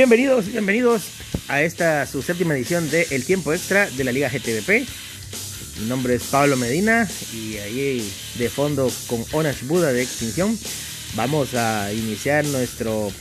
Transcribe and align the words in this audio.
Bienvenidos, 0.00 0.46
bienvenidos 0.46 1.10
a 1.46 1.60
esta 1.60 2.06
su 2.06 2.22
séptima 2.22 2.54
edición 2.54 2.90
de 2.90 3.06
El 3.10 3.22
Tiempo 3.22 3.52
Extra 3.52 3.90
de 3.90 4.02
la 4.02 4.12
Liga 4.12 4.30
GTVP. 4.30 4.86
Mi 5.78 5.88
nombre 5.90 6.14
es 6.14 6.22
Pablo 6.22 6.56
Medina 6.56 7.06
y 7.34 7.58
ahí 7.58 8.10
de 8.38 8.48
fondo 8.48 8.90
con 9.08 9.22
Onash 9.32 9.66
Buda 9.66 9.92
de 9.92 10.02
Extinción 10.02 10.58
vamos 11.16 11.52
a 11.52 11.92
iniciar 11.92 12.46
nuestro 12.46 13.12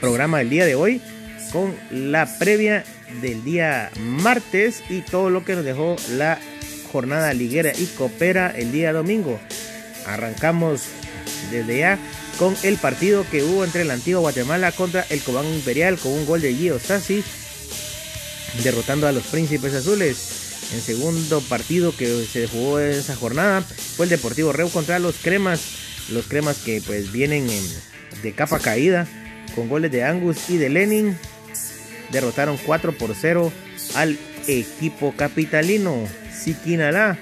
programa 0.00 0.38
del 0.38 0.48
día 0.48 0.64
de 0.64 0.76
hoy 0.76 1.02
con 1.52 1.76
la 1.90 2.38
previa 2.38 2.84
del 3.20 3.44
día 3.44 3.90
martes 4.00 4.82
y 4.88 5.02
todo 5.02 5.28
lo 5.28 5.44
que 5.44 5.56
nos 5.56 5.64
dejó 5.66 5.96
la 6.12 6.38
jornada 6.90 7.34
liguera 7.34 7.70
y 7.76 7.84
copera 7.98 8.50
el 8.56 8.72
día 8.72 8.94
domingo. 8.94 9.38
Arrancamos 10.06 10.84
desde 11.52 11.78
ya 11.78 11.98
con 12.38 12.56
el 12.62 12.76
partido 12.78 13.24
que 13.30 13.44
hubo 13.44 13.64
entre 13.64 13.84
la 13.84 13.94
antigua 13.94 14.20
Guatemala 14.20 14.72
contra 14.72 15.06
el 15.10 15.20
Cobán 15.20 15.46
Imperial 15.46 15.98
con 15.98 16.12
un 16.12 16.26
gol 16.26 16.40
de 16.40 16.54
Gio 16.54 16.78
Sassi 16.78 17.22
derrotando 18.62 19.06
a 19.06 19.12
los 19.12 19.24
Príncipes 19.24 19.74
Azules. 19.74 20.40
En 20.72 20.80
segundo 20.80 21.40
partido 21.42 21.94
que 21.94 22.24
se 22.24 22.46
jugó 22.48 22.80
en 22.80 22.92
esa 22.92 23.16
jornada 23.16 23.60
fue 23.62 24.06
el 24.06 24.10
Deportivo 24.10 24.52
Reu 24.52 24.70
contra 24.70 24.98
los 24.98 25.16
Cremas. 25.16 25.60
Los 26.10 26.26
Cremas 26.26 26.58
que 26.58 26.82
pues 26.84 27.12
vienen 27.12 27.48
de 28.22 28.32
capa 28.32 28.58
caída 28.58 29.06
con 29.54 29.68
goles 29.68 29.92
de 29.92 30.04
Angus 30.04 30.48
y 30.48 30.56
de 30.56 30.68
Lenin. 30.68 31.16
Derrotaron 32.10 32.58
4 32.58 32.92
por 32.92 33.14
0 33.14 33.52
al 33.94 34.18
equipo 34.46 35.14
capitalino. 35.16 36.06
Siquinalá 36.34 37.18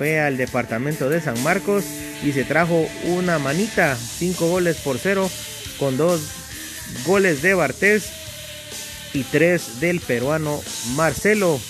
al 0.00 0.36
departamento 0.36 1.10
de 1.10 1.20
San 1.20 1.42
Marcos 1.42 1.84
y 2.22 2.32
se 2.32 2.44
trajo 2.44 2.86
una 3.04 3.38
manita, 3.40 3.96
5 3.96 4.48
goles 4.48 4.76
por 4.76 4.98
0 4.98 5.28
con 5.78 5.96
dos 5.96 6.20
goles 7.04 7.42
de 7.42 7.54
Bartés 7.54 8.04
y 9.12 9.24
tres 9.24 9.80
del 9.80 10.00
peruano 10.00 10.62
Marcelo. 10.94 11.60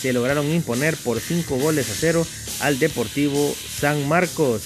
Se 0.00 0.12
lograron 0.12 0.50
imponer 0.50 0.96
por 0.96 1.20
5 1.20 1.56
goles 1.56 1.88
a 1.88 1.94
0 1.94 2.26
al 2.60 2.80
Deportivo 2.80 3.54
San 3.78 4.08
Marcos. 4.08 4.62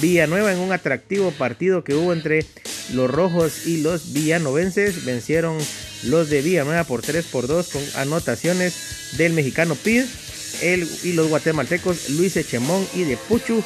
Villanueva 0.00 0.52
en 0.52 0.58
un 0.58 0.72
atractivo 0.72 1.30
partido 1.30 1.84
que 1.84 1.94
hubo 1.94 2.12
entre 2.12 2.44
los 2.92 3.10
rojos 3.10 3.66
y 3.66 3.80
los 3.82 4.12
villanovenses 4.12 5.04
vencieron 5.04 5.56
los 6.02 6.30
de 6.30 6.42
Villanueva 6.42 6.82
por 6.84 7.02
3 7.02 7.24
por 7.26 7.46
2 7.46 7.68
con 7.68 7.82
anotaciones 7.94 9.16
del 9.16 9.34
mexicano 9.34 9.76
Pid 9.76 10.04
el, 10.62 10.88
y 11.02 11.12
los 11.12 11.28
guatemaltecos 11.28 12.10
Luis 12.10 12.36
Echemón 12.36 12.86
y 12.94 13.04
de 13.04 13.16
Puchu 13.16 13.62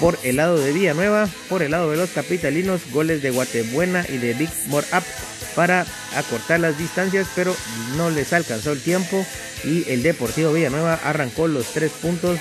por 0.00 0.18
el 0.22 0.36
lado 0.36 0.58
de 0.58 0.72
Villanueva, 0.72 1.28
por 1.48 1.62
el 1.62 1.70
lado 1.70 1.90
de 1.90 1.96
los 1.96 2.10
capitalinos, 2.10 2.80
goles 2.92 3.22
de 3.22 3.30
Guatebuena 3.30 4.04
y 4.08 4.18
de 4.18 4.34
Big 4.34 4.50
More 4.66 4.86
Up 4.92 5.04
para 5.54 5.86
acortar 6.16 6.60
las 6.60 6.78
distancias, 6.78 7.28
pero 7.34 7.54
no 7.96 8.10
les 8.10 8.32
alcanzó 8.32 8.72
el 8.72 8.80
tiempo 8.80 9.24
y 9.64 9.88
el 9.88 10.02
Deportivo 10.02 10.52
Villanueva 10.52 10.94
arrancó 11.04 11.48
los 11.48 11.66
tres 11.66 11.92
puntos 11.92 12.38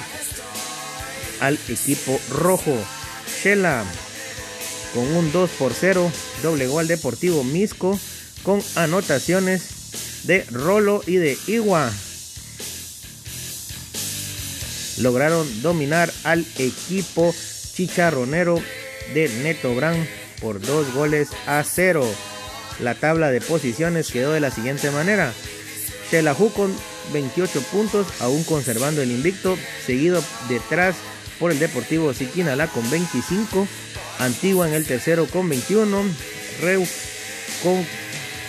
al 1.39 1.59
equipo 1.69 2.19
rojo. 2.29 2.75
Shela 3.43 3.83
con 4.93 5.07
un 5.15 5.31
2 5.31 5.49
por 5.51 5.73
0 5.73 6.11
doblegó 6.41 6.79
al 6.79 6.87
Deportivo 6.87 7.43
Misco 7.43 7.99
con 8.43 8.61
anotaciones 8.75 10.23
de 10.23 10.45
Rolo 10.51 11.01
y 11.05 11.15
de 11.15 11.37
Igua. 11.47 11.91
Lograron 14.97 15.61
dominar 15.61 16.11
al 16.23 16.45
equipo 16.57 17.33
chicharronero 17.73 18.59
de 19.13 19.29
Neto 19.43 19.73
Brand 19.75 20.05
por 20.41 20.61
dos 20.61 20.93
goles 20.93 21.29
a 21.47 21.63
cero. 21.63 22.05
La 22.79 22.95
tabla 22.95 23.31
de 23.31 23.41
posiciones 23.41 24.11
quedó 24.11 24.31
de 24.31 24.39
la 24.39 24.51
siguiente 24.51 24.91
manera. 24.91 25.33
Xelajú 26.09 26.51
con 26.53 26.73
28 27.11 27.61
puntos, 27.71 28.07
aún 28.19 28.43
conservando 28.43 29.01
el 29.01 29.11
invicto, 29.11 29.57
seguido 29.85 30.23
detrás 30.47 30.95
por 31.39 31.51
el 31.51 31.59
Deportivo 31.59 32.13
Siquinalá 32.13 32.67
con 32.67 32.89
25, 32.89 33.67
Antigua 34.19 34.67
en 34.67 34.73
el 34.73 34.85
tercero 34.85 35.25
con 35.27 35.49
21, 35.49 36.03
Reu 36.61 36.85
con 37.63 37.85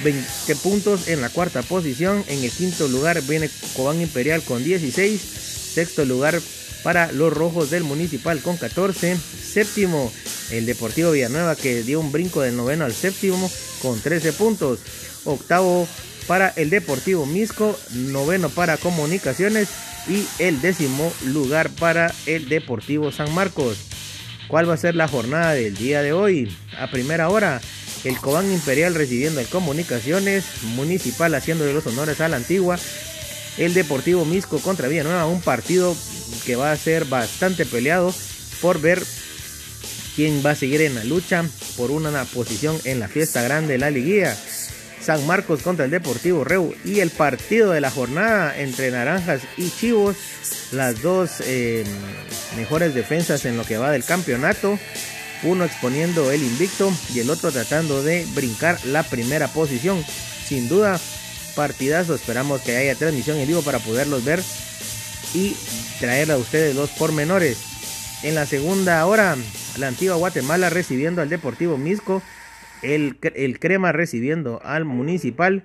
20 0.02 0.56
puntos 0.56 1.08
en 1.08 1.20
la 1.20 1.30
cuarta 1.30 1.62
posición, 1.62 2.24
en 2.28 2.44
el 2.44 2.50
quinto 2.50 2.88
lugar 2.88 3.22
viene 3.22 3.50
Cobán 3.74 4.00
Imperial 4.00 4.42
con 4.42 4.62
16, 4.62 5.20
sexto 5.74 6.04
lugar 6.04 6.40
para 6.84 7.10
los 7.12 7.32
rojos 7.32 7.70
del 7.70 7.82
municipal 7.82 8.40
con 8.40 8.56
14, 8.56 9.16
séptimo 9.16 10.12
el 10.50 10.66
Deportivo 10.66 11.10
Villanueva 11.10 11.56
que 11.56 11.82
dio 11.82 11.98
un 11.98 12.12
brinco 12.12 12.42
del 12.42 12.56
noveno 12.56 12.84
al 12.84 12.92
séptimo 12.92 13.50
con 13.82 14.00
13 14.00 14.34
puntos, 14.34 14.80
octavo 15.24 15.88
para 16.26 16.50
el 16.50 16.70
Deportivo 16.70 17.26
Misco, 17.26 17.78
noveno 17.92 18.50
para 18.50 18.76
Comunicaciones 18.76 19.68
y 20.08 20.26
el 20.38 20.60
décimo 20.60 21.12
lugar 21.26 21.70
para 21.70 22.14
el 22.26 22.48
Deportivo 22.48 23.10
San 23.10 23.32
Marcos. 23.34 23.78
¿Cuál 24.48 24.68
va 24.68 24.74
a 24.74 24.78
ser 24.78 24.94
la 24.94 25.08
jornada 25.08 25.54
del 25.54 25.74
día 25.74 26.02
de 26.02 26.12
hoy? 26.12 26.54
A 26.78 26.90
primera 26.90 27.30
hora, 27.30 27.60
el 28.04 28.18
Cobán 28.18 28.52
Imperial 28.52 28.94
recibiendo 28.94 29.40
el 29.40 29.46
Comunicaciones, 29.46 30.44
Municipal 30.76 31.34
haciendo 31.34 31.64
de 31.64 31.72
los 31.72 31.86
honores 31.86 32.20
a 32.20 32.28
la 32.28 32.36
antigua, 32.36 32.78
el 33.58 33.74
Deportivo 33.74 34.24
Misco 34.24 34.58
contra 34.58 34.88
Villanueva, 34.88 35.26
un 35.26 35.40
partido 35.40 35.96
que 36.44 36.56
va 36.56 36.72
a 36.72 36.76
ser 36.76 37.04
bastante 37.04 37.64
peleado 37.66 38.14
por 38.60 38.80
ver 38.80 39.02
quién 40.16 40.42
va 40.44 40.50
a 40.50 40.56
seguir 40.56 40.80
en 40.82 40.94
la 40.94 41.04
lucha 41.04 41.44
por 41.76 41.90
una 41.90 42.24
posición 42.24 42.78
en 42.84 43.00
la 43.00 43.08
fiesta 43.08 43.42
grande 43.42 43.74
de 43.74 43.78
la 43.78 43.90
liguilla. 43.90 44.36
San 45.00 45.26
Marcos 45.26 45.60
contra 45.60 45.84
el 45.84 45.90
Deportivo 45.90 46.44
Reu 46.44 46.74
y 46.82 47.00
el 47.00 47.10
partido 47.10 47.72
de 47.72 47.80
la 47.82 47.90
jornada 47.90 48.58
entre 48.58 48.90
Naranjas 48.90 49.42
y 49.58 49.68
Chivos, 49.68 50.16
las 50.72 51.02
dos 51.02 51.42
eh, 51.44 51.84
mejores 52.56 52.94
defensas 52.94 53.44
en 53.44 53.58
lo 53.58 53.64
que 53.64 53.76
va 53.76 53.90
del 53.90 54.02
campeonato, 54.02 54.78
uno 55.42 55.64
exponiendo 55.64 56.30
el 56.30 56.42
invicto 56.42 56.90
y 57.12 57.20
el 57.20 57.28
otro 57.28 57.52
tratando 57.52 58.02
de 58.02 58.26
brincar 58.34 58.82
la 58.86 59.02
primera 59.02 59.48
posición. 59.48 60.02
Sin 60.48 60.68
duda, 60.68 60.98
partidazo, 61.54 62.14
esperamos 62.14 62.60
que 62.62 62.76
haya 62.76 62.94
transmisión 62.94 63.38
en 63.38 63.46
vivo 63.46 63.62
para 63.62 63.78
poderlos 63.78 64.24
ver 64.24 64.40
y 65.34 65.56
traer 66.00 66.30
a 66.30 66.36
ustedes 66.36 66.74
los 66.74 66.90
pormenores. 66.90 68.20
En 68.22 68.34
la 68.34 68.46
segunda 68.46 69.04
hora, 69.06 69.36
la 69.78 69.88
antigua 69.88 70.16
Guatemala 70.16 70.70
recibiendo 70.70 71.20
al 71.22 71.28
Deportivo 71.28 71.76
Misco 71.76 72.22
el, 72.82 73.18
el 73.22 73.58
Crema 73.58 73.92
recibiendo 73.92 74.60
al 74.64 74.84
Municipal 74.84 75.64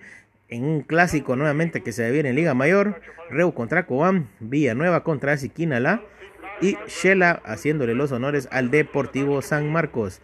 en 0.49 0.63
un 0.63 0.81
clásico 0.81 1.35
nuevamente 1.35 1.83
que 1.83 1.91
se 1.91 2.09
viene 2.11 2.29
en 2.29 2.35
Liga 2.35 2.53
Mayor, 2.53 3.01
Reu 3.29 3.53
contra 3.53 3.85
Cobán, 3.85 4.29
Villanueva 4.39 5.03
contra 5.03 5.38
Siquinalá 5.38 6.01
y 6.61 6.78
Shela 6.88 7.41
haciéndole 7.45 7.94
los 7.94 8.11
honores 8.11 8.47
al 8.51 8.72
Deportivo 8.72 9.41
San 9.41 9.72
Marcos. 9.72 10.22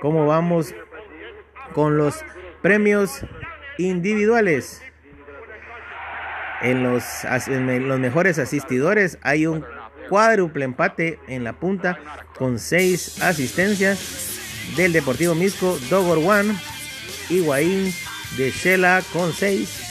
¿Cómo 0.00 0.26
vamos 0.26 0.74
con 1.74 1.98
los 1.98 2.24
premios 2.62 3.24
individuales? 3.78 4.80
En 6.62 6.82
los, 6.82 7.04
los 7.24 8.00
mejores 8.00 8.38
asistidores 8.38 9.18
hay 9.22 9.46
un 9.46 9.64
cuádruple 10.08 10.64
empate 10.64 11.18
en 11.28 11.44
la 11.44 11.52
punta 11.52 11.98
con 12.36 12.58
seis 12.58 13.22
asistencias 13.22 14.36
del 14.76 14.92
Deportivo 14.92 15.34
Misco, 15.34 15.78
Dogor 15.88 16.18
One, 16.18 16.54
Higuaín 17.28 17.92
de 18.36 18.50
Shela 18.50 19.02
con 19.12 19.32
6, 19.32 19.88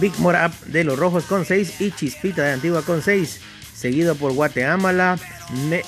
Big 0.00 0.18
Morap 0.18 0.52
de 0.64 0.84
los 0.84 0.98
Rojos 0.98 1.24
con 1.24 1.44
6 1.44 1.80
y 1.80 1.90
Chispita 1.92 2.42
de 2.42 2.52
Antigua 2.52 2.82
con 2.82 3.02
6, 3.02 3.40
seguido 3.74 4.14
por 4.14 4.32
Guateamala, 4.32 5.18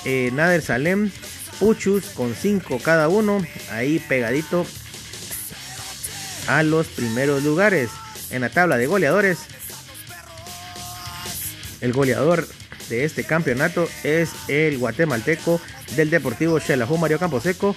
eh, 0.05 0.29
Nader 0.33 0.61
Salem, 0.61 1.11
Puchus 1.59 2.09
con 2.09 2.35
5 2.35 2.79
cada 2.83 3.07
uno, 3.07 3.45
ahí 3.71 3.99
pegadito 3.99 4.65
a 6.47 6.63
los 6.63 6.87
primeros 6.87 7.43
lugares. 7.43 7.89
En 8.31 8.41
la 8.41 8.49
tabla 8.49 8.77
de 8.77 8.87
goleadores, 8.87 9.39
el 11.85 11.93
goleador 11.93 12.47
de 12.89 13.05
este 13.05 13.23
campeonato 13.23 13.87
es 14.03 14.31
el 14.47 14.79
guatemalteco 14.79 15.61
del 15.95 16.09
Deportivo 16.09 16.59
Xelajú 16.59 16.97
Mario 16.97 17.19
Camposeco. 17.19 17.75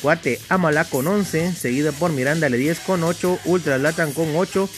Guateamala 0.00 0.84
con 0.84 1.08
11, 1.08 1.52
seguido 1.54 1.92
por 1.92 2.12
Miranda 2.12 2.48
Le 2.48 2.56
10 2.56 2.78
con 2.80 3.02
8, 3.02 3.40
Ultra 3.46 3.78
Latan 3.78 4.12
con 4.12 4.28
8. 4.36 4.68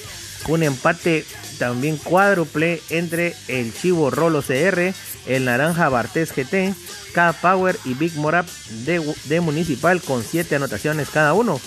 Un 0.49 0.63
empate 0.63 1.27
también 1.59 1.99
cuádruple 1.99 2.81
entre 2.89 3.35
el 3.49 3.75
Chivo 3.75 4.11
Rolo 4.11 4.41
CR, 4.41 4.95
el 5.27 5.45
Naranja 5.45 5.91
Bartés 5.91 6.33
GT, 6.35 6.75
K 7.13 7.35
Power 7.35 7.77
y 7.85 7.93
Big 7.93 8.17
Morap 8.17 8.49
de, 8.87 9.15
de 9.27 9.41
Municipal 9.43 10.01
con 10.01 10.25
7 10.25 10.57
anotaciones 10.57 11.11
cada 11.11 11.35
uno. 11.35 11.61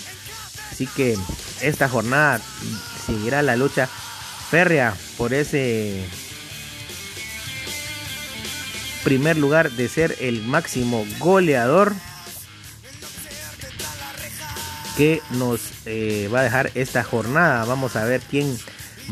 Así 0.72 0.88
que 0.88 1.16
esta 1.62 1.88
jornada 1.88 2.42
seguirá 3.06 3.44
la 3.44 3.56
lucha 3.56 3.88
férrea 4.50 4.96
por 5.16 5.36
ese 5.36 6.04
primer 9.04 9.38
lugar 9.38 9.72
de 9.72 9.88
ser 9.90 10.16
el 10.20 10.44
máximo 10.44 11.06
goleador 11.20 11.94
que 14.98 15.22
nos 15.32 15.62
eh, 15.86 16.30
va 16.34 16.42
a 16.42 16.44
dejar 16.44 16.72
esta 16.76 17.04
jornada. 17.04 17.66
Vamos 17.66 17.96
a 17.96 18.06
ver 18.06 18.22
quién 18.22 18.58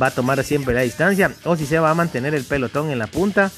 va 0.02 0.08
a 0.08 0.12
tomar 0.12 0.44
siempre 0.44 0.74
la 0.74 0.82
distancia 0.82 1.34
o 1.44 1.56
si 1.56 1.66
se 1.66 1.80
va 1.80 1.92
a 1.92 1.96
mantener 1.96 2.34
el 2.36 2.44
pelotón 2.44 2.92
en 2.92 3.00
la 3.00 3.08
punta, 3.08 3.52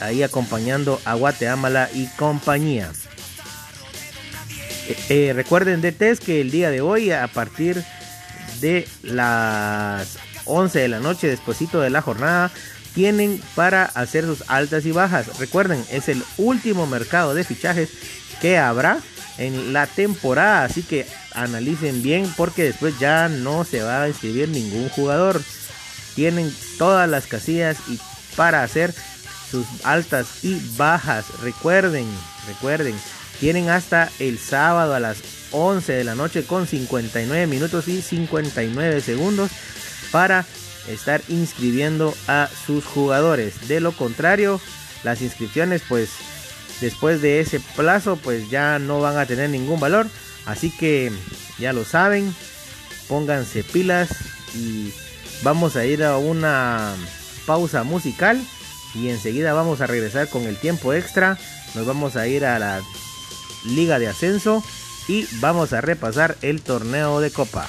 ahí 0.00 0.22
acompañando 0.22 1.00
a 1.04 1.14
Guatemala 1.14 1.90
y 1.92 2.06
compañía. 2.16 2.90
Eh, 4.88 4.96
eh, 5.08 5.32
recuerden 5.34 5.80
de 5.80 5.92
test 5.92 6.22
que 6.22 6.40
el 6.40 6.50
día 6.50 6.70
de 6.70 6.80
hoy 6.80 7.10
a 7.10 7.26
partir 7.26 7.82
de 8.60 8.86
las 9.02 10.18
11 10.44 10.78
de 10.78 10.88
la 10.88 11.00
noche, 11.00 11.26
despuesito 11.26 11.80
de 11.80 11.90
la 11.90 12.02
jornada, 12.02 12.50
tienen 12.94 13.40
para 13.54 13.84
hacer 13.84 14.24
sus 14.24 14.44
altas 14.48 14.86
y 14.86 14.92
bajas. 14.92 15.38
Recuerden, 15.38 15.84
es 15.90 16.08
el 16.08 16.22
último 16.38 16.86
mercado 16.86 17.34
de 17.34 17.44
fichajes 17.44 17.90
que 18.40 18.58
habrá 18.58 18.98
en 19.38 19.72
la 19.72 19.86
temporada, 19.86 20.64
así 20.64 20.82
que 20.82 21.06
analicen 21.32 22.02
bien 22.02 22.32
porque 22.36 22.62
después 22.64 22.98
ya 22.98 23.28
no 23.28 23.64
se 23.64 23.82
va 23.82 24.02
a 24.02 24.08
inscribir 24.08 24.48
ningún 24.48 24.88
jugador. 24.90 25.40
Tienen 26.14 26.54
todas 26.78 27.08
las 27.08 27.26
casillas 27.26 27.76
y 27.88 27.98
para 28.36 28.62
hacer 28.62 28.94
sus 29.50 29.66
altas 29.84 30.44
y 30.44 30.60
bajas. 30.76 31.26
Recuerden, 31.42 32.06
recuerden, 32.46 32.94
tienen 33.40 33.68
hasta 33.70 34.10
el 34.20 34.38
sábado 34.38 34.94
a 34.94 35.00
las 35.00 35.18
11 35.50 35.92
de 35.92 36.04
la 36.04 36.14
noche 36.14 36.44
con 36.44 36.66
59 36.66 37.46
minutos 37.46 37.88
y 37.88 38.02
59 38.02 39.00
segundos 39.00 39.50
para 40.12 40.44
estar 40.88 41.22
inscribiendo 41.28 42.14
a 42.28 42.48
sus 42.66 42.84
jugadores. 42.84 43.68
De 43.68 43.80
lo 43.80 43.92
contrario, 43.92 44.60
las 45.02 45.22
inscripciones 45.22 45.82
pues 45.88 46.10
después 46.80 47.22
de 47.22 47.40
ese 47.40 47.60
plazo 47.60 48.16
pues 48.16 48.50
ya 48.50 48.78
no 48.78 49.00
van 49.00 49.18
a 49.18 49.26
tener 49.26 49.50
ningún 49.50 49.80
valor. 49.80 50.06
Así 50.46 50.70
que 50.70 51.10
ya 51.58 51.72
lo 51.72 51.84
saben, 51.84 52.34
pónganse 53.08 53.64
pilas 53.64 54.10
y 54.54 54.92
vamos 55.42 55.76
a 55.76 55.86
ir 55.86 56.04
a 56.04 56.18
una 56.18 56.94
pausa 57.46 57.82
musical 57.82 58.40
y 58.94 59.08
enseguida 59.08 59.52
vamos 59.52 59.80
a 59.80 59.86
regresar 59.86 60.28
con 60.28 60.44
el 60.44 60.56
tiempo 60.56 60.92
extra. 60.92 61.38
Nos 61.74 61.86
vamos 61.86 62.16
a 62.16 62.26
ir 62.26 62.44
a 62.44 62.58
la 62.58 62.82
liga 63.64 63.98
de 63.98 64.08
ascenso 64.08 64.62
y 65.08 65.26
vamos 65.40 65.72
a 65.72 65.80
repasar 65.80 66.36
el 66.42 66.62
torneo 66.62 67.20
de 67.20 67.30
copa. 67.30 67.68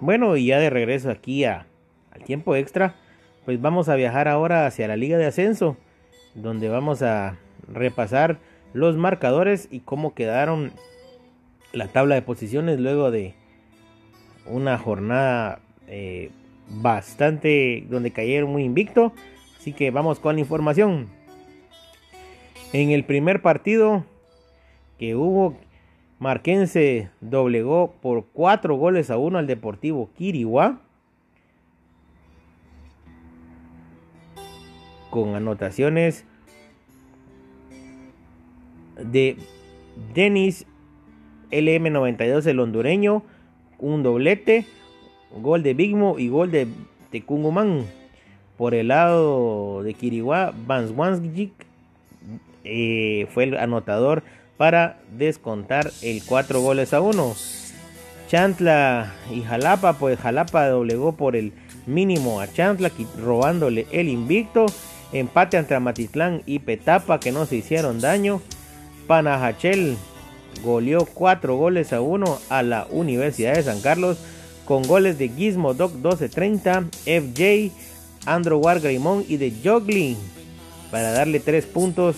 Bueno, 0.00 0.36
y 0.36 0.46
ya 0.46 0.58
de 0.58 0.70
regreso 0.70 1.10
aquí 1.10 1.44
a, 1.44 1.66
al 2.10 2.24
tiempo 2.24 2.56
extra, 2.56 2.94
pues 3.44 3.60
vamos 3.60 3.88
a 3.88 3.96
viajar 3.96 4.28
ahora 4.28 4.66
hacia 4.66 4.88
la 4.88 4.96
Liga 4.96 5.18
de 5.18 5.26
Ascenso, 5.26 5.76
donde 6.34 6.68
vamos 6.68 7.02
a 7.02 7.36
repasar 7.68 8.38
los 8.72 8.96
marcadores 8.96 9.68
y 9.70 9.80
cómo 9.80 10.14
quedaron 10.14 10.72
la 11.72 11.88
tabla 11.88 12.14
de 12.14 12.22
posiciones 12.22 12.80
luego 12.80 13.10
de 13.10 13.34
una 14.46 14.78
jornada 14.78 15.60
eh, 15.86 16.30
bastante 16.68 17.84
donde 17.88 18.10
cayeron 18.10 18.50
muy 18.50 18.64
invicto. 18.64 19.12
Así 19.58 19.72
que 19.72 19.90
vamos 19.90 20.20
con 20.20 20.36
la 20.36 20.40
información. 20.40 21.08
En 22.72 22.90
el 22.90 23.04
primer 23.04 23.42
partido 23.42 24.04
que 24.98 25.14
hubo, 25.14 25.56
Marquense 26.20 27.08
doblegó 27.22 27.94
por 28.02 28.26
4 28.34 28.76
goles 28.76 29.10
a 29.10 29.16
1 29.16 29.38
al 29.38 29.46
Deportivo 29.46 30.10
Quiriguá. 30.18 30.78
Con 35.08 35.34
anotaciones 35.34 36.26
de 39.02 39.38
Denis 40.14 40.66
LM92, 41.50 42.46
el 42.46 42.60
hondureño, 42.60 43.22
un 43.78 44.02
doblete, 44.02 44.66
gol 45.40 45.62
de 45.62 45.72
Bigmo 45.72 46.18
y 46.18 46.28
gol 46.28 46.50
de 46.50 46.68
Tecungumán. 47.10 47.86
Por 48.58 48.74
el 48.74 48.88
lado 48.88 49.82
de 49.82 49.94
Kiriguá, 49.94 50.52
Vanswansgik 50.66 51.52
eh, 52.64 53.26
fue 53.30 53.44
el 53.44 53.56
anotador 53.56 54.22
para 54.60 54.98
descontar 55.16 55.90
el 56.02 56.22
4 56.22 56.60
goles 56.60 56.92
a 56.92 57.00
1. 57.00 57.34
Chantla 58.28 59.14
y 59.32 59.40
Jalapa, 59.40 59.94
pues 59.94 60.18
Jalapa 60.18 60.68
doblegó 60.68 61.12
por 61.12 61.34
el 61.34 61.54
mínimo 61.86 62.42
a 62.42 62.52
Chantla, 62.52 62.92
robándole 63.18 63.86
el 63.90 64.10
invicto. 64.10 64.66
Empate 65.14 65.56
entre 65.56 65.80
Matitlán 65.80 66.42
y 66.44 66.58
Petapa 66.58 67.20
que 67.20 67.32
no 67.32 67.46
se 67.46 67.56
hicieron 67.56 68.02
daño. 68.02 68.42
Panajachel 69.06 69.96
goleó 70.62 71.06
4 71.06 71.56
goles 71.56 71.94
a 71.94 72.02
1 72.02 72.38
a 72.50 72.62
la 72.62 72.86
Universidad 72.90 73.54
de 73.54 73.62
San 73.62 73.80
Carlos 73.80 74.18
con 74.66 74.82
goles 74.82 75.16
de 75.16 75.30
Gizmo 75.30 75.72
Doc 75.72 75.94
1230, 75.94 76.84
FJ, 77.06 77.72
Andrew 78.26 78.58
War 78.58 78.82
y 78.84 79.36
de 79.38 79.54
Jogling 79.64 80.18
para 80.90 81.12
darle 81.12 81.40
3 81.40 81.64
puntos 81.64 82.16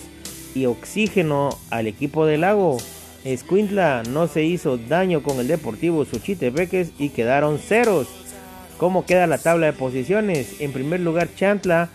y 0.55 0.65
oxígeno 0.65 1.57
al 1.69 1.87
equipo 1.87 2.25
del 2.25 2.41
lago. 2.41 2.77
Escuintla 3.23 4.03
no 4.09 4.27
se 4.27 4.43
hizo 4.43 4.77
daño 4.77 5.23
con 5.23 5.39
el 5.39 5.47
Deportivo 5.47 6.05
Suchitepeques 6.05 6.91
y 6.99 7.09
quedaron 7.09 7.59
ceros. 7.59 8.07
¿Cómo 8.77 9.05
queda 9.05 9.27
la 9.27 9.37
tabla 9.37 9.67
de 9.67 9.73
posiciones? 9.73 10.59
En 10.59 10.73
primer 10.73 10.99
lugar 10.99 11.29
Chantla, 11.35 11.89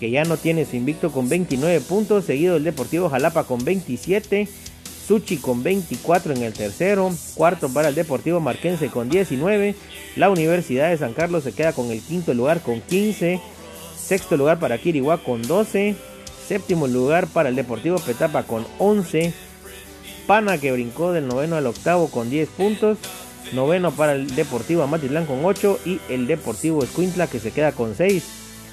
que 0.00 0.10
ya 0.10 0.24
no 0.24 0.36
tiene 0.36 0.64
su 0.64 0.76
invicto 0.76 1.12
con 1.12 1.28
29 1.28 1.80
puntos, 1.80 2.24
seguido 2.24 2.56
el 2.56 2.64
Deportivo 2.64 3.08
Jalapa 3.08 3.44
con 3.44 3.64
27. 3.64 4.48
Suchi 5.08 5.38
con 5.38 5.62
24 5.62 6.34
en 6.34 6.42
el 6.42 6.52
tercero, 6.52 7.10
cuarto 7.34 7.70
para 7.70 7.88
el 7.88 7.94
Deportivo 7.94 8.40
Marquense 8.40 8.88
con 8.88 9.08
19, 9.08 9.74
la 10.16 10.28
Universidad 10.28 10.90
de 10.90 10.98
San 10.98 11.14
Carlos 11.14 11.44
se 11.44 11.54
queda 11.54 11.72
con 11.72 11.90
el 11.90 12.02
quinto 12.02 12.34
lugar 12.34 12.60
con 12.60 12.82
15, 12.82 13.40
sexto 13.96 14.36
lugar 14.36 14.58
para 14.58 14.76
Kiriguá 14.76 15.16
con 15.16 15.40
12, 15.40 15.96
séptimo 16.48 16.86
lugar 16.86 17.26
para 17.26 17.50
el 17.50 17.56
Deportivo 17.56 17.98
Petapa 17.98 18.44
con 18.44 18.66
11, 18.78 19.32
Pana 20.26 20.58
que 20.58 20.72
brincó 20.72 21.12
del 21.12 21.28
noveno 21.28 21.56
al 21.56 21.66
octavo 21.66 22.10
con 22.10 22.30
10 22.30 22.48
puntos, 22.48 22.98
noveno 23.52 23.92
para 23.92 24.12
el 24.12 24.34
Deportivo 24.34 24.82
Amatitlán 24.82 25.26
con 25.26 25.44
8 25.44 25.80
y 25.84 26.00
el 26.08 26.26
Deportivo 26.26 26.82
Escuintla 26.82 27.26
que 27.26 27.38
se 27.40 27.50
queda 27.50 27.72
con 27.72 27.94
6. 27.94 28.24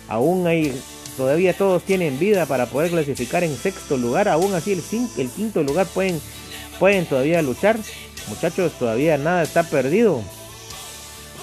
Aún 0.08 0.48
hay 0.48 0.74
Todavía 1.18 1.54
todos 1.54 1.84
tienen 1.84 2.20
vida 2.20 2.46
para 2.46 2.66
poder 2.66 2.92
clasificar 2.92 3.44
en 3.44 3.56
sexto 3.56 3.96
lugar. 3.96 4.28
Aún 4.28 4.54
así 4.54 4.74
el, 4.74 4.84
el 5.18 5.30
quinto 5.30 5.64
lugar 5.64 5.88
pueden, 5.88 6.20
pueden 6.78 7.06
todavía 7.06 7.42
luchar. 7.42 7.80
Muchachos, 8.28 8.74
todavía 8.78 9.18
nada 9.18 9.44
está 9.44 9.64
perdido. 9.64 10.22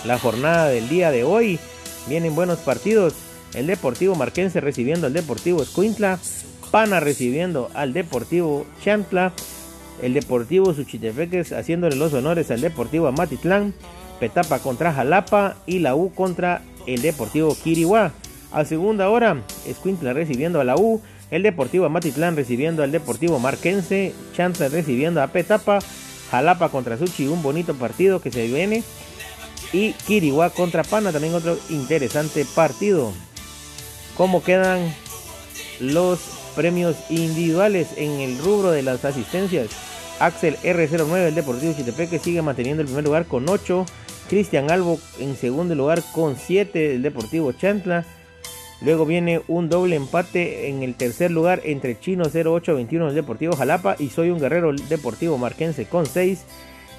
La 0.05 0.19
jornada 0.19 0.69
del 0.69 0.89
día 0.89 1.11
de 1.11 1.25
hoy 1.25 1.59
vienen 2.07 2.35
buenos 2.35 2.59
partidos. 2.59 3.15
El 3.55 3.67
Deportivo 3.67 4.15
Marquense 4.15 4.61
recibiendo 4.61 5.07
al 5.07 5.13
Deportivo 5.13 5.63
Escuintla. 5.63 6.19
Pana 6.71 7.01
recibiendo 7.01 7.71
al 7.75 7.93
Deportivo 7.93 8.67
Chantla. 8.83 9.33
El 10.01 10.15
Deportivo 10.15 10.73
Suchitepeques 10.73 11.53
haciéndole 11.53 11.97
los 11.97 12.15
honores 12.15 12.51
al 12.51 12.61
Deportivo 12.61 13.09
Amatitlán. 13.09 13.75
Petapa 14.21 14.61
contra 14.61 14.93
Jalapa 14.93 15.57
y 15.67 15.81
la 15.81 15.95
U 15.95 16.15
contra 16.15 16.63
el 16.87 17.03
Deportivo 17.03 17.57
Quiriguá. 17.63 18.13
A 18.53 18.65
segunda 18.65 19.09
hora, 19.11 19.43
Escuintla 19.67 20.13
recibiendo 20.13 20.61
a 20.61 20.65
la 20.65 20.77
U, 20.77 21.01
el 21.31 21.43
Deportivo 21.43 21.87
Amatitlán 21.87 22.37
recibiendo 22.37 22.83
al 22.83 22.93
Deportivo 22.93 23.39
Marquense, 23.39 24.15
Chantla 24.37 24.69
recibiendo 24.69 25.23
a 25.23 25.29
Petapa, 25.29 25.79
Jalapa 26.31 26.69
contra 26.69 26.99
Suchi, 26.99 27.27
un 27.27 27.43
bonito 27.43 27.75
partido 27.75 28.21
que 28.21 28.31
se 28.31 28.47
viene. 28.47 28.83
Y 29.73 29.93
Kiriguá 29.93 30.51
contra 30.51 30.85
Pana, 30.85 31.13
también 31.13 31.35
otro 31.35 31.57
interesante 31.71 32.45
partido. 32.55 33.13
¿Cómo 34.17 34.43
quedan 34.43 34.95
los 35.81 36.21
premios 36.55 36.97
individuales 37.09 37.89
en 37.97 38.21
el 38.21 38.39
rubro 38.39 38.71
de 38.71 38.83
las 38.83 39.05
asistencias? 39.05 39.69
Axel 40.21 40.57
R09, 40.59 41.29
el 41.29 41.35
Deportivo 41.35 41.73
Chitepeque, 41.73 42.19
sigue 42.19 42.43
manteniendo 42.43 42.83
el 42.83 42.87
primer 42.87 43.05
lugar 43.05 43.27
con 43.27 43.49
8. 43.49 43.87
Cristian 44.29 44.71
Albo 44.71 44.99
en 45.19 45.37
segundo 45.37 45.75
lugar 45.75 46.03
con 46.15 46.37
7, 46.37 46.95
el 46.95 47.03
Deportivo 47.03 47.53
Chantla. 47.53 48.05
Luego 48.83 49.07
viene 49.07 49.41
un 49.49 49.69
doble 49.69 49.97
empate 49.97 50.69
en 50.69 50.83
el 50.83 50.95
tercer 50.95 51.31
lugar 51.31 51.61
entre 51.65 51.99
Chino 51.99 52.25
0821 52.25 53.07
del 53.07 53.15
Deportivo 53.15 53.57
Jalapa 53.57 53.97
y 53.99 54.11
Soy 54.11 54.31
un 54.31 54.41
Guerrero 54.41 54.73
Deportivo 54.73 55.39
Marquense 55.39 55.87
con 55.87 56.07
6. 56.07 56.45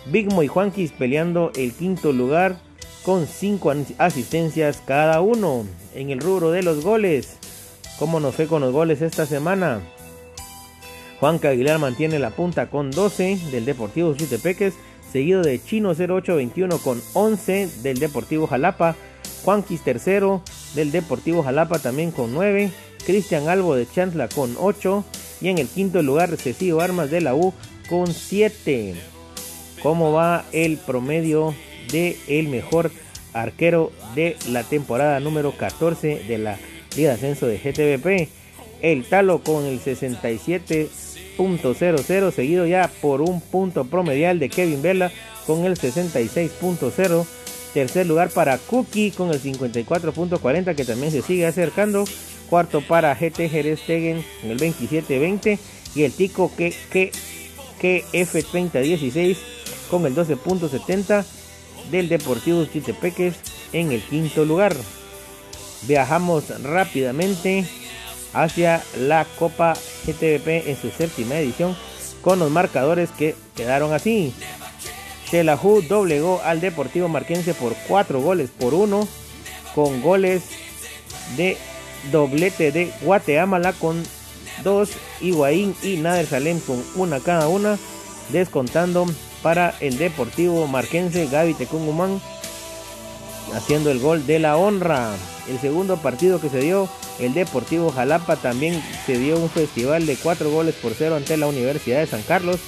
Bigmo 0.05 0.43
y 0.43 0.47
Juanquis 0.47 0.91
peleando 0.91 1.51
el 1.55 1.73
quinto 1.73 2.11
lugar 2.11 2.57
con 3.03 3.27
5 3.27 3.73
asistencias 3.97 4.81
cada 4.85 5.21
uno. 5.21 5.65
En 5.93 6.09
el 6.09 6.19
rubro 6.19 6.51
de 6.51 6.63
los 6.63 6.83
goles, 6.83 7.37
¿cómo 7.99 8.19
nos 8.19 8.35
fue 8.35 8.47
con 8.47 8.61
los 8.61 8.73
goles 8.73 9.01
esta 9.01 9.25
semana? 9.25 9.81
Juanca 11.19 11.49
Aguilar 11.49 11.79
mantiene 11.79 12.19
la 12.19 12.31
punta 12.31 12.69
con 12.69 12.91
12 12.91 13.39
del 13.51 13.65
Deportivo 13.65 14.13
Chutepeques, 14.13 14.73
seguido 15.11 15.41
de 15.41 15.61
Chino 15.63 15.93
0821 15.93 16.77
con 16.79 17.01
11 17.13 17.69
del 17.81 17.99
Deportivo 17.99 18.47
Jalapa. 18.47 18.95
Juanquis 19.45 19.83
tercero 19.83 20.41
del 20.73 20.91
Deportivo 20.91 21.43
Jalapa 21.43 21.79
también 21.79 22.11
con 22.11 22.33
9, 22.33 22.71
Cristian 23.05 23.49
Albo 23.49 23.75
de 23.75 23.85
Chantla 23.85 24.29
con 24.29 24.55
8 24.57 25.03
y 25.41 25.49
en 25.49 25.57
el 25.57 25.67
quinto 25.67 26.01
lugar 26.01 26.35
Cecilio 26.37 26.79
Armas 26.79 27.11
de 27.11 27.21
la 27.21 27.35
U 27.35 27.53
con 27.89 28.07
7. 28.07 28.95
¿Cómo 29.81 30.13
va 30.13 30.45
el 30.53 30.77
promedio 30.77 31.53
de 31.91 32.17
el 32.27 32.47
mejor 32.47 32.91
arquero 33.33 33.91
de 34.15 34.37
la 34.49 34.63
temporada 34.63 35.19
número 35.19 35.57
14 35.57 36.23
de 36.27 36.37
la 36.37 36.57
Liga 36.95 37.09
de 37.09 37.15
Ascenso 37.15 37.47
de 37.47 37.57
GTVP? 37.57 38.29
El 38.81 39.03
Talo 39.05 39.43
con 39.43 39.65
el 39.65 39.81
67.00 39.81 42.31
seguido 42.31 42.67
ya 42.67 42.89
por 43.01 43.21
un 43.21 43.41
punto 43.41 43.85
promedial 43.85 44.37
de 44.39 44.49
Kevin 44.49 44.81
Vela 44.81 45.11
con 45.45 45.65
el 45.65 45.77
66.0 45.77 47.25
Tercer 47.73 48.05
lugar 48.05 48.29
para 48.29 48.59
Cookie 48.59 49.11
con 49.11 49.31
el 49.31 49.41
54.40 49.41 50.75
que 50.75 50.85
también 50.85 51.11
se 51.11 51.23
sigue 51.23 51.47
acercando. 51.47 52.05
Cuarto 52.49 52.81
para 52.81 53.15
GT 53.15 53.49
Jerez 53.49 53.81
Tegen 53.87 54.23
en 54.43 54.51
el 54.51 54.59
27.20. 54.59 55.57
Y 55.95 56.03
el 56.03 56.13
Tico 56.13 56.51
que, 56.55 56.73
que, 56.91 57.11
que 57.79 58.05
F3016 58.13 59.37
con 59.89 60.05
el 60.05 60.15
12.70 60.15 61.25
del 61.91 62.09
Deportivo 62.09 62.65
Chitepeques 62.65 63.35
en 63.71 63.91
el 63.91 64.01
quinto 64.01 64.45
lugar. 64.45 64.75
Viajamos 65.83 66.45
rápidamente 66.63 67.65
hacia 68.33 68.83
la 68.97 69.25
Copa 69.37 69.73
GTVP 70.05 70.69
en 70.69 70.77
su 70.81 70.89
séptima 70.89 71.35
edición 71.35 71.75
con 72.21 72.39
los 72.39 72.49
marcadores 72.49 73.09
que 73.11 73.35
quedaron 73.55 73.93
así. 73.93 74.33
Shelahu 75.31 75.81
doblegó 75.81 76.41
al 76.43 76.61
Deportivo 76.61 77.07
Marquense 77.07 77.53
por 77.53 77.75
4 77.87 78.21
goles 78.21 78.49
por 78.51 78.73
1, 78.73 79.07
con 79.75 80.01
goles 80.01 80.43
de 81.37 81.57
doblete 82.11 82.71
de 82.71 82.91
Guatemala 83.01 83.73
con 83.73 84.03
2, 84.63 84.89
Higuaín 85.21 85.75
y 85.81 85.97
Nader 85.97 86.27
Salem 86.27 86.59
con 86.59 86.83
una 86.95 87.19
cada 87.19 87.47
una, 87.47 87.77
descontando 88.29 89.05
para 89.43 89.75
el 89.81 89.97
Deportivo 89.97 90.65
Marquense 90.67 91.27
Gaby 91.27 91.53
Tecungumán 91.53 92.19
haciendo 93.53 93.91
el 93.91 93.99
gol 93.99 94.25
de 94.25 94.39
la 94.39 94.57
honra. 94.57 95.13
El 95.49 95.59
segundo 95.59 95.97
partido 95.97 96.39
que 96.39 96.49
se 96.49 96.61
dio, 96.61 96.87
el 97.19 97.33
Deportivo 97.33 97.91
Jalapa 97.91 98.37
también 98.37 98.81
se 99.05 99.19
dio 99.19 99.37
un 99.37 99.49
festival 99.49 100.05
de 100.05 100.15
4 100.15 100.49
goles 100.49 100.73
por 100.75 100.93
0 100.97 101.17
ante 101.17 101.37
la 101.37 101.47
Universidad 101.47 101.99
de 101.99 102.07
San 102.07 102.23
Carlos 102.23 102.59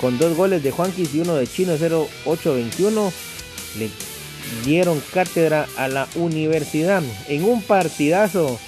con 0.00 0.18
dos 0.18 0.36
goles 0.36 0.62
de 0.62 0.72
Juanquis 0.72 1.14
y 1.14 1.20
uno 1.20 1.36
de 1.36 1.46
Chino 1.46 1.74
0821. 1.74 3.12
Le 3.78 3.90
dieron 4.64 5.02
cátedra 5.14 5.66
a 5.76 5.88
la 5.88 6.08
universidad 6.16 7.02
en 7.28 7.44
un 7.44 7.62
partidazo 7.62 8.58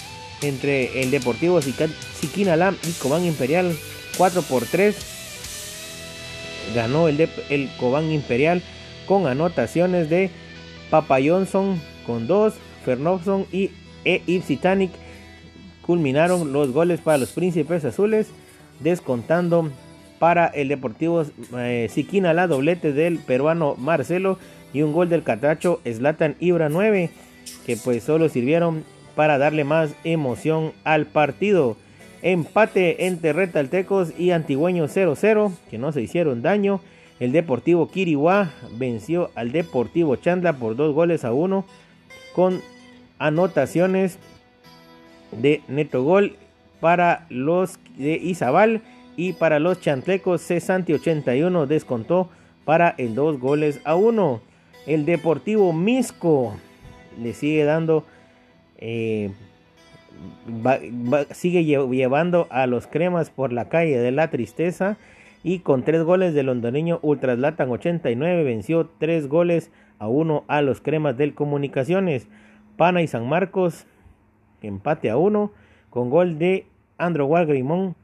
entre 0.40 1.02
el 1.02 1.10
Deportivo 1.10 1.60
Siquinalá 1.60 2.74
y 2.86 2.92
Cobán 2.92 3.24
Imperial 3.24 3.76
4 4.16 4.42
por 4.42 4.64
3 4.64 5.17
ganó 6.74 7.08
el, 7.08 7.28
el 7.50 7.70
Cobán 7.78 8.10
Imperial 8.10 8.62
con 9.06 9.26
anotaciones 9.26 10.10
de 10.10 10.30
Papa 10.90 11.18
Johnson 11.24 11.80
con 12.06 12.26
2, 12.26 12.54
Fernobson 12.84 13.46
y 13.52 13.70
e 14.04 14.22
culminaron 15.82 16.52
los 16.52 16.72
goles 16.72 17.00
para 17.00 17.18
los 17.18 17.30
Príncipes 17.32 17.84
Azules, 17.84 18.28
descontando 18.80 19.70
para 20.18 20.46
el 20.46 20.68
Deportivo 20.68 21.24
eh, 21.56 21.88
Siquina 21.90 22.34
la 22.34 22.46
doblete 22.46 22.92
del 22.92 23.18
peruano 23.18 23.74
Marcelo 23.76 24.38
y 24.72 24.82
un 24.82 24.92
gol 24.92 25.08
del 25.08 25.22
Catacho 25.22 25.80
Slatan 25.84 26.36
Ibra 26.40 26.68
9, 26.68 27.10
que 27.64 27.76
pues 27.76 28.02
solo 28.02 28.28
sirvieron 28.28 28.84
para 29.14 29.38
darle 29.38 29.64
más 29.64 29.94
emoción 30.04 30.72
al 30.84 31.06
partido. 31.06 31.76
Empate 32.22 33.06
entre 33.06 33.32
Retaltecos 33.32 34.12
y 34.18 34.32
Antigüeños 34.32 34.96
0-0, 34.96 35.52
que 35.70 35.78
no 35.78 35.92
se 35.92 36.02
hicieron 36.02 36.42
daño. 36.42 36.80
El 37.20 37.32
Deportivo 37.32 37.90
Kiriwá 37.90 38.50
venció 38.76 39.30
al 39.34 39.52
Deportivo 39.52 40.16
Chandla 40.16 40.54
por 40.54 40.76
dos 40.76 40.94
goles 40.94 41.24
a 41.24 41.32
uno 41.32 41.64
con 42.34 42.60
anotaciones 43.18 44.18
de 45.32 45.62
Neto 45.68 46.04
Gol 46.04 46.36
para 46.80 47.26
los 47.28 47.78
de 47.96 48.14
Izabal 48.14 48.82
y 49.16 49.32
para 49.32 49.58
los 49.58 49.80
chantlecos 49.80 50.42
Santi 50.42 50.92
81 50.92 51.66
descontó 51.66 52.30
para 52.64 52.94
el 52.98 53.14
dos 53.14 53.40
goles 53.40 53.80
a 53.84 53.96
uno. 53.96 54.40
El 54.86 55.04
Deportivo 55.04 55.72
Misco 55.72 56.54
le 57.20 57.34
sigue 57.34 57.64
dando 57.64 58.04
eh, 58.78 59.30
sigue 61.32 61.64
llevando 61.64 62.46
a 62.50 62.66
los 62.66 62.86
cremas 62.86 63.30
por 63.30 63.52
la 63.52 63.68
calle 63.68 63.98
de 63.98 64.10
la 64.10 64.30
tristeza 64.30 64.96
y 65.42 65.60
con 65.60 65.82
tres 65.82 66.02
goles 66.02 66.34
del 66.34 66.48
hondureño 66.48 66.98
Ultraslatan 67.02 67.70
89 67.70 68.42
venció 68.44 68.88
tres 68.98 69.28
goles 69.28 69.70
a 69.98 70.08
uno 70.08 70.44
a 70.48 70.62
los 70.62 70.80
cremas 70.80 71.16
del 71.16 71.34
Comunicaciones. 71.34 72.28
Pana 72.76 73.02
y 73.02 73.06
San 73.06 73.28
Marcos 73.28 73.86
empate 74.62 75.10
a 75.10 75.16
uno 75.16 75.52
con 75.90 76.10
gol 76.10 76.38
de 76.38 76.66
Andro 76.96 77.26
Walgrimón 77.26 77.94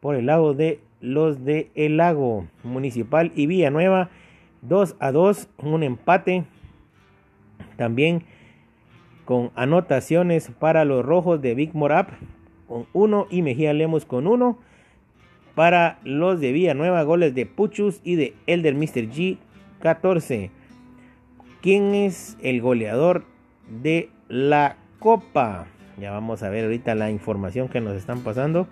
por 0.00 0.14
el 0.14 0.26
lado 0.26 0.54
de 0.54 0.80
los 1.00 1.44
de 1.44 1.70
El 1.74 1.96
Lago 1.96 2.46
Municipal 2.62 3.32
y 3.34 3.46
Villanueva 3.46 4.10
2 4.62 4.96
a 4.98 5.12
2 5.12 5.48
un 5.58 5.82
empate 5.82 6.44
también 7.76 8.24
con 9.30 9.52
anotaciones 9.54 10.50
para 10.58 10.84
los 10.84 11.04
rojos 11.04 11.40
de 11.40 11.54
Big 11.54 11.72
Morap 11.72 12.10
con 12.66 12.86
1 12.92 13.28
y 13.30 13.42
Mejía 13.42 13.72
Lemos 13.72 14.04
con 14.04 14.26
1 14.26 14.58
para 15.54 16.00
los 16.02 16.40
de 16.40 16.50
Villanueva 16.50 17.04
goles 17.04 17.32
de 17.32 17.46
Puchus 17.46 18.00
y 18.02 18.16
de 18.16 18.34
Elder 18.48 18.74
Mr. 18.74 19.08
G 19.08 19.38
14 19.82 20.50
¿Quién 21.62 21.94
es 21.94 22.38
el 22.42 22.60
goleador 22.60 23.22
de 23.68 24.10
la 24.26 24.78
Copa? 24.98 25.68
Ya 26.00 26.10
vamos 26.10 26.42
a 26.42 26.50
ver 26.50 26.64
ahorita 26.64 26.96
la 26.96 27.12
información 27.12 27.68
que 27.68 27.80
nos 27.80 27.94
están 27.94 28.24
pasando. 28.24 28.66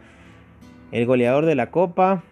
El 0.91 1.07
goleador 1.07 1.47
de 1.47 1.55
la 1.55 1.71
Copa 1.71 2.25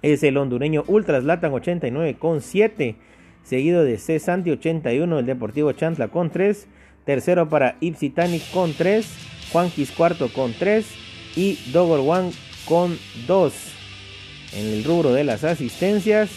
es 0.00 0.22
el 0.22 0.36
hondureño 0.36 0.84
Ultras 0.86 1.24
Latan 1.24 1.52
89 1.52 2.18
con 2.20 2.40
7. 2.40 2.94
Seguido 3.42 3.82
de 3.82 3.98
C. 3.98 4.20
Santi 4.20 4.52
81, 4.52 5.18
el 5.18 5.26
Deportivo 5.26 5.72
Chantla 5.72 6.06
con 6.06 6.30
3. 6.30 6.68
Tercero 7.06 7.48
para 7.48 7.76
Ipsitanic 7.80 8.42
con 8.50 8.74
3. 8.74 9.06
Juanquis 9.52 9.92
cuarto 9.92 10.28
con 10.28 10.52
3. 10.52 10.84
Y 11.36 11.54
Dogor 11.72 12.00
One 12.00 12.32
con 12.66 12.98
2. 13.26 13.52
En 14.54 14.66
el 14.66 14.84
rubro 14.84 15.12
de 15.12 15.24
las 15.24 15.44
asistencias, 15.44 16.30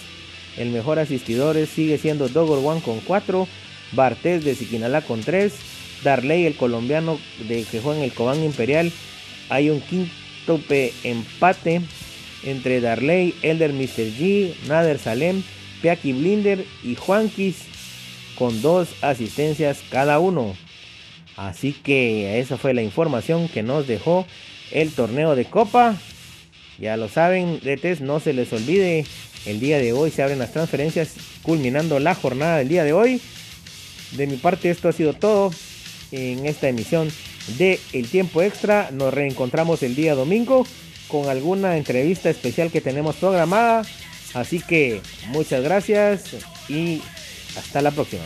el 0.58 0.70
mejor 0.70 1.00
asistidor 1.00 1.56
sigue 1.68 1.98
siendo 1.98 2.30
Dogor 2.30 2.60
One 2.64 2.82
con 2.82 3.00
4, 3.00 3.48
Bartés 3.94 4.44
de 4.44 4.56
Siquinalá 4.56 5.02
con 5.02 5.22
3, 5.22 5.54
Darley 6.04 6.46
el 6.46 6.56
colombiano 6.56 7.20
de 7.48 7.64
que 7.64 7.80
juega 7.80 8.00
en 8.00 8.04
el 8.04 8.14
Cobán 8.14 8.44
Imperial. 8.44 8.92
Hay 9.50 9.70
un 9.70 9.80
quinto 9.82 10.60
empate 11.04 11.82
entre 12.44 12.82
Darley, 12.82 13.36
Elder 13.42 13.74
Mr. 13.74 14.12
G, 14.18 14.54
Nader 14.68 15.00
Salem, 15.00 15.44
Peaki 15.82 16.14
Blinder 16.14 16.66
y 16.84 16.96
Juanquis 16.96 17.64
con 18.40 18.64
dos 18.64 18.90
asistencias 19.02 19.82
cada 19.92 20.20
uno. 20.20 20.56
Así 21.38 21.74
que 21.74 22.40
esa 22.40 22.58
fue 22.58 22.74
la 22.74 22.82
información 22.82 23.48
que 23.50 23.62
nos 23.62 23.86
dejó 23.86 24.26
el 24.72 24.92
torneo 24.92 25.36
de 25.36 25.46
Copa. 25.46 25.96
Ya 26.80 26.98
lo 26.98 27.10
saben, 27.10 27.60
DTs, 27.60 28.02
no 28.02 28.20
se 28.20 28.34
les 28.34 28.52
olvide 28.54 29.06
el 29.46 29.60
día 29.60 29.80
de 29.80 29.94
hoy 29.94 30.12
se 30.12 30.22
abren 30.22 30.40
las 30.40 30.52
transferencias 30.52 31.14
culminando 31.44 32.00
la 32.00 32.16
jornada 32.16 32.58
del 32.58 32.70
día 32.70 32.84
de 32.84 32.94
hoy. 32.94 33.22
De 34.12 34.28
mi 34.28 34.38
parte 34.38 34.70
esto 34.70 34.90
ha 34.90 34.94
sido 34.94 35.14
todo 35.14 35.52
en 36.12 36.46
esta 36.46 36.68
emisión 36.68 37.10
de 37.58 37.80
El 37.94 38.08
Tiempo 38.10 38.42
Extra. 38.42 38.90
Nos 38.92 39.14
reencontramos 39.14 39.82
el 39.84 39.96
día 39.96 40.16
domingo 40.16 40.66
con 41.08 41.30
alguna 41.30 41.78
entrevista 41.78 42.30
especial 42.30 42.72
que 42.72 42.82
tenemos 42.82 43.16
programada. 43.16 43.84
Así 44.34 44.60
que 44.60 45.02
muchas 45.30 45.64
gracias 45.64 46.36
y 46.68 47.02
hasta 47.56 47.82
la 47.82 47.92
próxima. 47.92 48.24